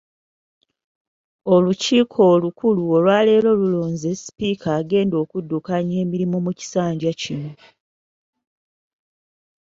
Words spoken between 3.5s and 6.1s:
lulonze sipiika agenda okuddukanya